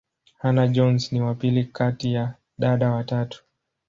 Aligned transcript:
Hannah-Jones 0.39 1.11
ni 1.11 1.21
wa 1.21 1.35
pili 1.35 1.65
kati 1.65 2.13
ya 2.13 2.33
dada 2.57 2.91
watatu. 2.91 3.43